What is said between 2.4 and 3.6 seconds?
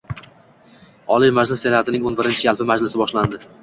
yalpi majlisi boshlandi.